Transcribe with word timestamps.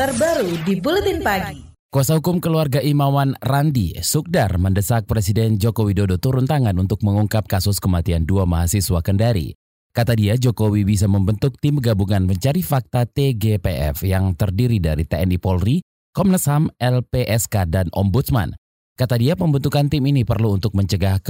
terbaru 0.00 0.56
di 0.64 0.80
Buletin 0.80 1.20
Pagi. 1.20 1.60
Kuasa 1.92 2.16
hukum 2.16 2.40
keluarga 2.40 2.80
Imawan 2.80 3.36
Randi 3.36 4.00
Sukdar 4.00 4.56
mendesak 4.56 5.04
Presiden 5.04 5.60
Joko 5.60 5.84
Widodo 5.84 6.16
turun 6.16 6.48
tangan 6.48 6.72
untuk 6.80 7.04
mengungkap 7.04 7.44
kasus 7.44 7.76
kematian 7.76 8.24
dua 8.24 8.48
mahasiswa 8.48 9.04
Kendari. 9.04 9.52
Kata 9.92 10.16
dia, 10.16 10.40
Jokowi 10.40 10.88
bisa 10.88 11.04
membentuk 11.04 11.60
tim 11.60 11.76
gabungan 11.84 12.24
mencari 12.24 12.64
fakta 12.64 13.04
TGPF 13.04 14.00
yang 14.08 14.32
terdiri 14.32 14.80
dari 14.80 15.04
TNI 15.04 15.36
Polri, 15.36 15.84
Komnas 16.16 16.48
HAM, 16.48 16.72
LPSK, 16.80 17.68
dan 17.68 17.92
Ombudsman. 17.92 18.56
Kata 18.96 19.20
dia, 19.20 19.36
pembentukan 19.36 19.92
tim 19.92 20.08
ini 20.08 20.24
perlu 20.24 20.56
untuk 20.56 20.72
mencegah 20.72 21.20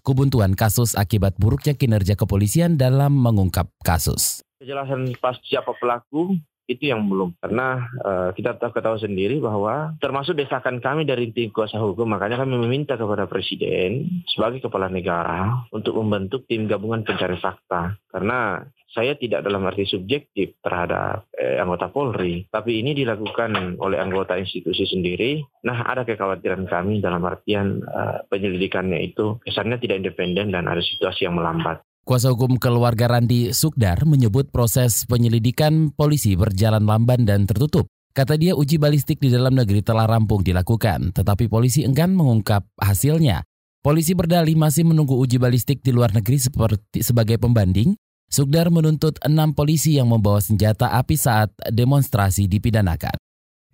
kebuntuan 0.00 0.56
kasus 0.56 0.96
akibat 0.96 1.36
buruknya 1.36 1.76
kinerja 1.76 2.16
kepolisian 2.16 2.80
dalam 2.80 3.20
mengungkap 3.20 3.68
kasus. 3.84 4.40
Kejelasan 4.64 5.12
pas 5.20 5.36
siapa 5.44 5.76
pelaku, 5.76 6.40
itu 6.64 6.88
yang 6.88 7.04
belum 7.04 7.36
karena 7.40 7.88
uh, 8.00 8.30
kita 8.32 8.56
tahu 8.56 8.72
ketahui 8.72 9.00
sendiri 9.04 9.36
bahwa 9.40 9.92
termasuk 10.00 10.36
desakan 10.38 10.80
kami 10.80 11.04
dari 11.04 11.28
tim 11.30 11.52
kuasa 11.52 11.76
hukum 11.76 12.08
makanya 12.08 12.40
kami 12.40 12.56
meminta 12.56 12.96
kepada 12.96 13.28
presiden 13.28 14.24
sebagai 14.28 14.64
kepala 14.64 14.88
negara 14.88 15.68
untuk 15.70 15.96
membentuk 16.00 16.48
tim 16.48 16.64
gabungan 16.64 17.04
pencari 17.04 17.36
fakta 17.36 18.00
karena 18.08 18.64
saya 18.94 19.18
tidak 19.18 19.42
dalam 19.42 19.66
arti 19.66 19.90
subjektif 19.90 20.62
terhadap 20.62 21.26
eh, 21.34 21.58
anggota 21.58 21.90
Polri, 21.90 22.46
tapi 22.46 22.78
ini 22.78 22.94
dilakukan 22.94 23.74
oleh 23.82 23.98
anggota 23.98 24.38
institusi 24.38 24.86
sendiri. 24.86 25.42
Nah, 25.66 25.82
ada 25.82 26.06
kekhawatiran 26.06 26.62
kami 26.70 27.02
dalam 27.02 27.26
artian 27.26 27.82
uh, 27.82 28.22
penyelidikannya 28.30 29.02
itu 29.02 29.42
kesannya 29.42 29.82
tidak 29.82 30.06
independen 30.06 30.54
dan 30.54 30.70
ada 30.70 30.78
situasi 30.78 31.26
yang 31.26 31.34
melambat. 31.34 31.82
Kuasa 32.04 32.36
hukum 32.36 32.60
keluarga 32.60 33.08
Randi 33.08 33.56
Sukdar 33.56 34.04
menyebut 34.04 34.52
proses 34.52 35.08
penyelidikan 35.08 35.88
polisi 35.88 36.36
berjalan 36.36 36.84
lamban 36.84 37.24
dan 37.24 37.48
tertutup. 37.48 37.88
Kata 38.12 38.36
dia 38.36 38.52
uji 38.52 38.76
balistik 38.76 39.24
di 39.24 39.32
dalam 39.32 39.56
negeri 39.56 39.80
telah 39.80 40.04
rampung 40.04 40.44
dilakukan, 40.44 41.16
tetapi 41.16 41.48
polisi 41.48 41.80
enggan 41.80 42.12
mengungkap 42.12 42.68
hasilnya. 42.76 43.48
Polisi 43.80 44.12
berdalih 44.12 44.52
masih 44.52 44.84
menunggu 44.84 45.16
uji 45.16 45.40
balistik 45.40 45.80
di 45.80 45.96
luar 45.96 46.12
negeri 46.12 46.36
seperti 46.36 47.00
sebagai 47.00 47.40
pembanding. 47.40 47.96
Sukdar 48.28 48.68
menuntut 48.68 49.16
enam 49.24 49.56
polisi 49.56 49.96
yang 49.96 50.12
membawa 50.12 50.44
senjata 50.44 50.92
api 51.00 51.16
saat 51.16 51.56
demonstrasi 51.72 52.44
dipidanakan. 52.44 53.16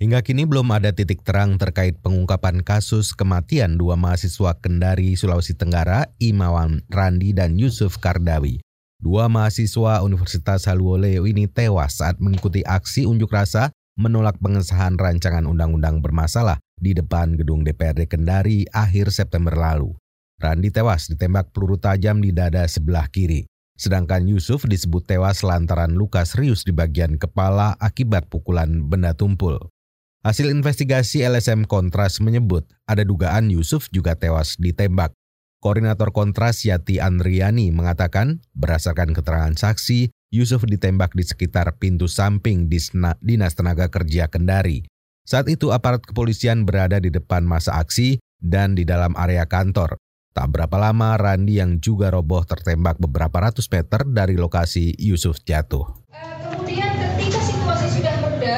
Hingga 0.01 0.25
kini 0.25 0.49
belum 0.49 0.73
ada 0.73 0.97
titik 0.97 1.21
terang 1.29 1.61
terkait 1.61 1.93
pengungkapan 2.01 2.65
kasus 2.65 3.13
kematian 3.13 3.77
dua 3.77 4.01
mahasiswa 4.01 4.57
Kendari, 4.57 5.13
Sulawesi 5.13 5.53
Tenggara, 5.53 6.09
Imawan 6.17 6.81
Randi 6.89 7.37
dan 7.37 7.61
Yusuf 7.61 8.01
Kardawi. 8.01 8.65
Dua 8.97 9.29
mahasiswa 9.29 10.01
Universitas 10.01 10.65
Haluoleo 10.65 11.29
ini 11.29 11.45
tewas 11.45 12.01
saat 12.01 12.17
mengikuti 12.17 12.65
aksi 12.65 13.05
unjuk 13.05 13.29
rasa 13.29 13.77
menolak 14.01 14.41
pengesahan 14.41 14.97
rancangan 14.97 15.45
undang-undang 15.45 16.01
bermasalah 16.01 16.57
di 16.81 16.97
depan 16.97 17.37
gedung 17.37 17.61
DPRD 17.61 18.09
Kendari 18.09 18.65
akhir 18.73 19.13
September 19.13 19.53
lalu. 19.53 19.93
Randi 20.41 20.73
tewas 20.73 21.13
ditembak 21.13 21.53
peluru 21.53 21.77
tajam 21.77 22.25
di 22.25 22.33
dada 22.33 22.65
sebelah 22.65 23.05
kiri. 23.13 23.45
Sedangkan 23.77 24.25
Yusuf 24.25 24.65
disebut 24.65 25.05
tewas 25.05 25.45
lantaran 25.45 25.93
luka 25.93 26.25
serius 26.25 26.65
di 26.65 26.73
bagian 26.73 27.21
kepala 27.21 27.77
akibat 27.77 28.33
pukulan 28.33 28.89
benda 28.89 29.13
tumpul. 29.13 29.61
Hasil 30.21 30.53
investigasi 30.53 31.25
LSM 31.25 31.65
Kontras 31.65 32.21
menyebut 32.21 32.69
ada 32.85 33.09
dugaan 33.09 33.49
Yusuf 33.49 33.89
juga 33.89 34.13
tewas 34.21 34.53
ditembak. 34.61 35.17
Koordinator 35.65 36.13
Kontras 36.13 36.61
Yati 36.61 37.01
Andriani 37.01 37.73
mengatakan 37.73 38.45
berdasarkan 38.53 39.17
keterangan 39.17 39.57
saksi, 39.57 40.13
Yusuf 40.29 40.69
ditembak 40.69 41.17
di 41.17 41.25
sekitar 41.25 41.81
pintu 41.81 42.05
samping 42.05 42.69
Dinas 43.25 43.57
Tenaga 43.57 43.89
Kerja 43.89 44.29
Kendari. 44.29 44.85
Saat 45.25 45.49
itu 45.49 45.73
aparat 45.73 46.05
kepolisian 46.05 46.69
berada 46.69 47.01
di 47.01 47.09
depan 47.09 47.41
masa 47.41 47.81
aksi 47.81 48.21
dan 48.37 48.77
di 48.77 48.85
dalam 48.85 49.17
area 49.17 49.49
kantor. 49.49 49.97
Tak 50.37 50.53
berapa 50.53 50.77
lama 50.77 51.17
Randi 51.17 51.65
yang 51.65 51.81
juga 51.81 52.13
roboh 52.13 52.45
tertembak 52.45 53.01
beberapa 53.01 53.41
ratus 53.41 53.73
meter 53.73 54.05
dari 54.05 54.37
lokasi 54.37 55.01
Yusuf 55.01 55.41
jatuh. 55.49 55.89
Eh, 56.13 56.45
kemudian 56.45 56.93
ketika 57.17 57.41
situasi 57.41 57.89
sudah 57.97 58.17
reda, 58.21 58.57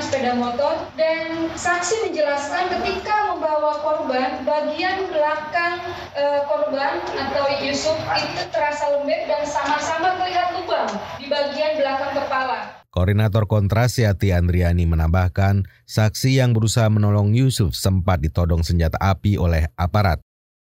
menggunakan 0.00 0.16
sepeda 0.16 0.32
motor 0.40 0.76
dan 0.96 1.52
saksi 1.52 2.08
menjelaskan 2.08 2.64
ketika 2.72 3.36
membawa 3.36 3.76
korban 3.84 4.40
bagian 4.48 5.12
belakang 5.12 5.76
e, 6.16 6.24
korban 6.48 7.04
atau 7.20 7.44
Yusuf 7.60 7.96
itu 8.16 8.42
terasa 8.48 8.96
lembek 8.96 9.28
dan 9.28 9.44
sama-sama 9.44 10.16
terlihat 10.16 10.56
lubang 10.56 10.88
di 11.20 11.28
bagian 11.28 11.76
belakang 11.76 12.12
kepala. 12.16 12.80
Koordinator 12.90 13.44
Kontras 13.46 14.00
Yati 14.00 14.34
Andriani 14.34 14.82
menambahkan, 14.82 15.68
saksi 15.86 16.42
yang 16.42 16.56
berusaha 16.56 16.90
menolong 16.90 17.36
Yusuf 17.36 17.76
sempat 17.78 18.18
ditodong 18.18 18.66
senjata 18.66 18.98
api 18.98 19.38
oleh 19.38 19.70
aparat. 19.78 20.18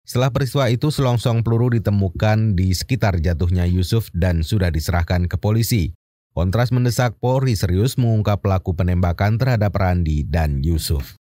Setelah 0.08 0.32
peristiwa 0.32 0.72
itu, 0.72 0.88
selongsong 0.88 1.44
peluru 1.44 1.68
ditemukan 1.74 2.56
di 2.56 2.72
sekitar 2.72 3.20
jatuhnya 3.20 3.68
Yusuf 3.68 4.08
dan 4.16 4.40
sudah 4.40 4.72
diserahkan 4.72 5.28
ke 5.28 5.36
polisi. 5.36 5.92
Kontras 6.34 6.74
mendesak 6.74 7.14
Polri 7.22 7.54
serius 7.54 7.94
mengungkap 7.94 8.42
pelaku 8.42 8.74
penembakan 8.74 9.38
terhadap 9.38 9.70
Randi 9.70 10.26
dan 10.26 10.66
Yusuf. 10.66 11.14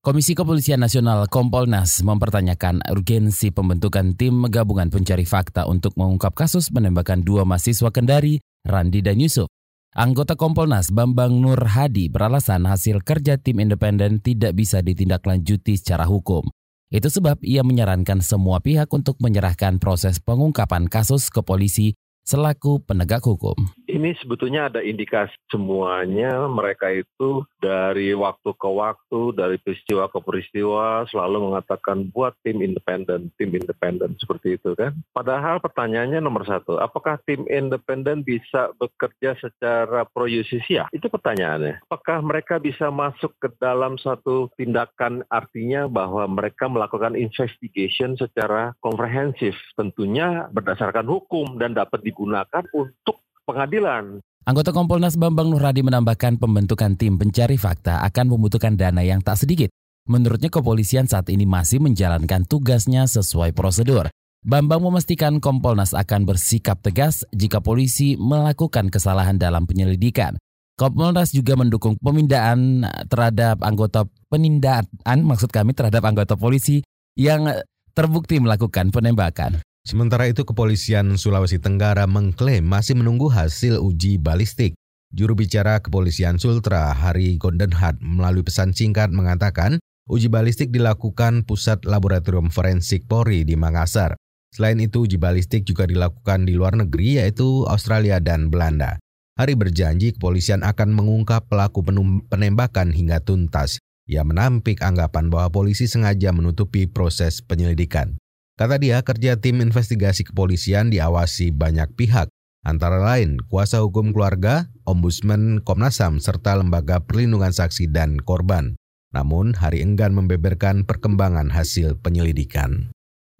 Komisi 0.00 0.32
Kepolisian 0.32 0.80
Nasional 0.80 1.28
Kompolnas 1.28 2.00
mempertanyakan 2.00 2.80
urgensi 2.88 3.52
pembentukan 3.52 4.16
tim 4.16 4.48
gabungan 4.48 4.88
pencari 4.88 5.28
fakta 5.28 5.68
untuk 5.68 5.92
mengungkap 6.00 6.32
kasus 6.32 6.72
penembakan 6.72 7.28
dua 7.28 7.44
mahasiswa 7.44 7.92
Kendari, 7.92 8.40
Randi 8.64 9.04
dan 9.04 9.20
Yusuf. 9.20 9.52
Anggota 9.92 10.32
Kompolnas 10.32 10.96
Bambang 10.96 11.44
Nur 11.44 11.60
Hadi 11.68 12.08
beralasan 12.08 12.64
hasil 12.64 13.04
kerja 13.04 13.36
tim 13.36 13.60
independen 13.60 14.24
tidak 14.24 14.56
bisa 14.56 14.80
ditindaklanjuti 14.80 15.76
secara 15.76 16.08
hukum. 16.08 16.48
Itu 16.88 17.12
sebab 17.12 17.44
ia 17.44 17.60
menyarankan 17.60 18.24
semua 18.24 18.64
pihak 18.64 18.88
untuk 18.96 19.20
menyerahkan 19.20 19.76
proses 19.76 20.24
pengungkapan 20.24 20.88
kasus 20.88 21.28
ke 21.28 21.44
polisi 21.44 21.92
selaku 22.28 22.84
penegak 22.84 23.24
hukum. 23.24 23.56
Ini 23.88 24.12
sebetulnya 24.20 24.68
ada 24.68 24.84
indikasi 24.84 25.32
semuanya 25.48 26.44
mereka 26.44 26.92
itu 26.92 27.40
dari 27.56 28.12
waktu 28.12 28.52
ke 28.52 28.68
waktu, 28.68 29.32
dari 29.32 29.56
peristiwa 29.56 30.12
ke 30.12 30.20
peristiwa 30.20 31.08
selalu 31.08 31.48
mengatakan 31.48 32.12
buat 32.12 32.36
tim 32.44 32.60
independen, 32.60 33.32
tim 33.40 33.48
independen 33.56 34.12
seperti 34.20 34.60
itu 34.60 34.76
kan. 34.76 34.92
Padahal 35.16 35.56
pertanyaannya 35.64 36.20
nomor 36.20 36.44
satu, 36.44 36.76
apakah 36.76 37.16
tim 37.24 37.48
independen 37.48 38.20
bisa 38.20 38.76
bekerja 38.76 39.32
secara 39.40 40.04
pro 40.04 40.28
justisia? 40.28 40.84
Itu 40.92 41.08
pertanyaannya. 41.08 41.88
Apakah 41.88 42.20
mereka 42.20 42.60
bisa 42.60 42.92
masuk 42.92 43.32
ke 43.40 43.48
dalam 43.56 43.96
satu 43.96 44.52
tindakan 44.60 45.24
artinya 45.32 45.88
bahwa 45.88 46.28
mereka 46.28 46.68
melakukan 46.68 47.16
investigation 47.16 48.20
secara 48.20 48.76
komprehensif, 48.84 49.56
tentunya 49.80 50.44
berdasarkan 50.52 51.08
hukum 51.08 51.56
dan 51.56 51.72
dapat 51.72 52.04
di 52.04 52.17
digunakan 52.18 52.64
untuk 52.74 53.22
pengadilan. 53.46 54.18
Anggota 54.42 54.74
Kompolnas 54.74 55.14
Bambang 55.14 55.54
Nurhadi 55.54 55.86
menambahkan 55.86 56.42
pembentukan 56.42 56.98
tim 56.98 57.14
pencari 57.14 57.54
fakta 57.54 58.02
akan 58.02 58.34
membutuhkan 58.34 58.74
dana 58.74 59.06
yang 59.06 59.22
tak 59.22 59.38
sedikit. 59.38 59.70
Menurutnya 60.10 60.50
kepolisian 60.50 61.06
saat 61.06 61.30
ini 61.30 61.46
masih 61.46 61.78
menjalankan 61.78 62.42
tugasnya 62.48 63.06
sesuai 63.06 63.54
prosedur. 63.54 64.10
Bambang 64.42 64.82
memastikan 64.82 65.38
Kompolnas 65.38 65.92
akan 65.92 66.24
bersikap 66.24 66.80
tegas 66.82 67.22
jika 67.30 67.60
polisi 67.62 68.16
melakukan 68.18 68.88
kesalahan 68.88 69.36
dalam 69.36 69.68
penyelidikan. 69.68 70.40
Kompolnas 70.78 71.34
juga 71.34 71.58
mendukung 71.58 71.98
pemindahan 72.00 72.86
terhadap 73.10 73.60
anggota 73.66 74.06
penindaan, 74.32 74.86
maksud 75.04 75.50
kami 75.50 75.74
terhadap 75.74 76.06
anggota 76.06 76.38
polisi 76.38 76.80
yang 77.18 77.50
terbukti 77.92 78.38
melakukan 78.38 78.94
penembakan. 78.94 79.60
Sementara 79.88 80.28
itu 80.28 80.44
kepolisian 80.44 81.16
Sulawesi 81.16 81.56
Tenggara 81.56 82.04
mengklaim 82.04 82.60
masih 82.60 82.92
menunggu 82.92 83.32
hasil 83.32 83.80
uji 83.80 84.20
balistik. 84.20 84.76
Juru 85.16 85.32
bicara 85.32 85.80
kepolisian 85.80 86.36
Sultra 86.36 86.92
Hari 86.92 87.40
Gondenhat 87.40 87.96
melalui 88.04 88.44
pesan 88.44 88.76
singkat 88.76 89.08
mengatakan 89.08 89.80
uji 90.12 90.28
balistik 90.28 90.68
dilakukan 90.68 91.40
Pusat 91.48 91.88
Laboratorium 91.88 92.52
Forensik 92.52 93.08
Polri 93.08 93.48
di 93.48 93.56
Makassar. 93.56 94.12
Selain 94.52 94.76
itu 94.76 95.08
uji 95.08 95.16
balistik 95.16 95.64
juga 95.64 95.88
dilakukan 95.88 96.44
di 96.44 96.52
luar 96.52 96.76
negeri 96.76 97.24
yaitu 97.24 97.64
Australia 97.64 98.20
dan 98.20 98.52
Belanda. 98.52 99.00
Hari 99.40 99.56
berjanji 99.56 100.12
kepolisian 100.12 100.68
akan 100.68 100.92
mengungkap 100.92 101.48
pelaku 101.48 101.80
penembakan 102.28 102.92
hingga 102.92 103.24
tuntas. 103.24 103.80
Ia 104.04 104.20
menampik 104.20 104.84
anggapan 104.84 105.32
bahwa 105.32 105.48
polisi 105.48 105.88
sengaja 105.88 106.28
menutupi 106.36 106.84
proses 106.84 107.40
penyelidikan. 107.40 108.20
Kata 108.58 108.74
dia, 108.74 108.98
kerja 109.06 109.38
tim 109.38 109.62
investigasi 109.62 110.26
kepolisian 110.26 110.90
diawasi 110.90 111.54
banyak 111.54 111.94
pihak, 111.94 112.26
antara 112.66 112.98
lain 112.98 113.38
kuasa 113.46 113.86
hukum 113.86 114.10
keluarga, 114.10 114.66
ombudsman, 114.82 115.62
Komnas 115.62 116.02
HAM, 116.02 116.18
serta 116.18 116.58
lembaga 116.58 116.98
perlindungan 116.98 117.54
saksi 117.54 117.86
dan 117.94 118.18
korban. 118.18 118.74
Namun, 119.14 119.54
hari 119.54 119.86
enggan 119.86 120.10
membeberkan 120.10 120.82
perkembangan 120.82 121.54
hasil 121.54 122.02
penyelidikan. 122.02 122.90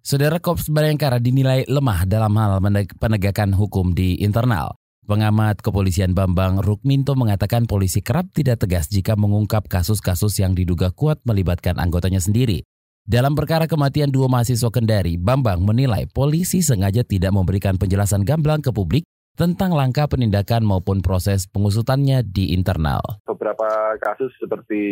Saudara 0.06 0.38
Kops 0.38 0.70
Bayangkara 0.70 1.18
dinilai 1.18 1.66
lemah 1.66 2.06
dalam 2.06 2.38
hal 2.38 2.62
penegakan 3.02 3.58
hukum 3.58 3.98
di 3.98 4.22
internal. 4.22 4.78
Pengamat 5.02 5.66
kepolisian 5.66 6.14
Bambang 6.14 6.62
Rukminto 6.62 7.18
mengatakan 7.18 7.66
polisi 7.66 8.06
kerap 8.06 8.30
tidak 8.30 8.62
tegas 8.62 8.86
jika 8.86 9.18
mengungkap 9.18 9.66
kasus-kasus 9.66 10.38
yang 10.38 10.54
diduga 10.54 10.94
kuat 10.94 11.18
melibatkan 11.26 11.74
anggotanya 11.82 12.22
sendiri. 12.22 12.62
Dalam 13.08 13.32
perkara 13.32 13.64
kematian 13.64 14.12
dua 14.12 14.28
mahasiswa 14.28 14.68
Kendari, 14.68 15.16
Bambang 15.16 15.64
menilai 15.64 16.04
polisi 16.12 16.60
sengaja 16.60 17.00
tidak 17.00 17.32
memberikan 17.32 17.80
penjelasan 17.80 18.20
gamblang 18.20 18.60
ke 18.60 18.68
publik 18.68 19.08
tentang 19.32 19.72
langkah 19.72 20.04
penindakan 20.04 20.60
maupun 20.60 21.00
proses 21.00 21.48
pengusutannya 21.48 22.20
di 22.20 22.52
internal. 22.52 23.00
Beberapa 23.24 23.96
kasus 23.96 24.28
seperti 24.36 24.84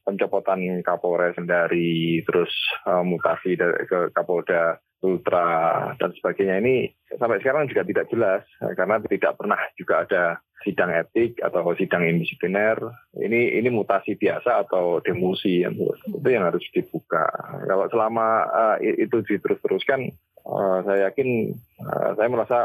pencopotan 0.00 0.80
Kapolres 0.80 1.36
Kendari, 1.36 2.24
terus 2.24 2.48
uh, 2.88 3.04
mutasi 3.04 3.52
ke 3.60 4.08
Kapolda 4.16 4.80
Ultra 5.04 5.92
dan 6.00 6.08
sebagainya 6.16 6.56
ini 6.56 6.88
sampai 7.20 7.36
sekarang 7.44 7.68
juga 7.68 7.84
tidak 7.84 8.08
jelas 8.08 8.42
karena 8.78 8.96
tidak 9.02 9.36
pernah 9.36 9.60
juga 9.76 10.08
ada 10.08 10.40
sidang 10.62 10.90
etik 10.94 11.38
atau 11.42 11.62
sidang 11.76 12.06
indisipliner. 12.06 12.78
Ini 13.14 13.60
ini 13.60 13.68
mutasi 13.68 14.16
biasa 14.16 14.66
atau 14.66 15.02
demosi 15.04 15.62
yang 15.62 15.76
itu 15.78 16.28
yang 16.28 16.48
harus 16.48 16.64
dibuka. 16.72 17.26
Kalau 17.66 17.86
selama 17.92 18.26
uh, 18.48 18.76
itu 18.80 19.20
diterus-teruskan, 19.26 20.10
uh, 20.46 20.78
saya 20.86 21.10
yakin 21.10 21.54
uh, 21.82 22.10
saya 22.18 22.28
merasa 22.30 22.58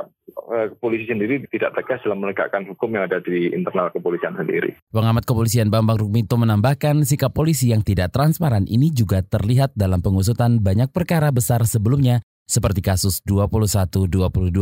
uh, 0.50 0.68
polisi 0.82 1.10
sendiri 1.10 1.46
tidak 1.50 1.78
tegas 1.78 2.02
dalam 2.06 2.22
menegakkan 2.22 2.66
hukum 2.66 2.94
yang 2.94 3.06
ada 3.06 3.22
di 3.22 3.52
internal 3.54 3.94
kepolisian 3.94 4.38
sendiri. 4.38 4.78
Pengamat 4.94 5.26
kepolisian 5.26 5.70
Bambang 5.70 6.02
Rukminto 6.02 6.38
menambahkan 6.38 7.06
sikap 7.06 7.34
polisi 7.34 7.74
yang 7.74 7.86
tidak 7.86 8.14
transparan 8.14 8.66
ini 8.66 8.90
juga 8.94 9.22
terlihat 9.26 9.74
dalam 9.78 10.02
pengusutan 10.02 10.62
banyak 10.62 10.90
perkara 10.90 11.30
besar 11.30 11.66
sebelumnya 11.66 12.22
seperti 12.48 12.80
kasus 12.80 13.20
21-22 13.28 14.08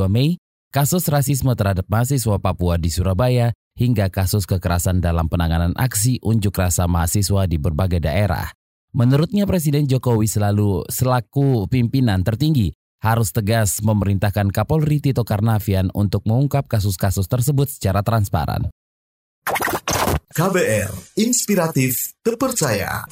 Mei 0.10 0.42
kasus 0.72 1.06
rasisme 1.10 1.54
terhadap 1.54 1.86
mahasiswa 1.90 2.38
Papua 2.38 2.80
di 2.80 2.94
Surabaya, 2.94 3.52
hingga 3.76 4.08
kasus 4.08 4.48
kekerasan 4.48 5.04
dalam 5.04 5.28
penanganan 5.28 5.76
aksi 5.76 6.24
unjuk 6.24 6.56
rasa 6.56 6.88
mahasiswa 6.88 7.44
di 7.46 7.60
berbagai 7.60 8.00
daerah. 8.00 8.48
Menurutnya 8.96 9.44
Presiden 9.44 9.92
Jokowi 9.92 10.24
selalu 10.32 10.88
selaku 10.88 11.68
pimpinan 11.68 12.24
tertinggi 12.24 12.72
harus 13.04 13.36
tegas 13.36 13.84
memerintahkan 13.84 14.50
Kapolri 14.56 15.04
Tito 15.04 15.28
Karnavian 15.28 15.92
untuk 15.92 16.24
mengungkap 16.24 16.72
kasus-kasus 16.72 17.28
tersebut 17.28 17.68
secara 17.68 18.00
transparan. 18.02 18.72
KBR, 20.32 20.92
inspiratif, 21.20 22.16
terpercaya. 22.24 23.04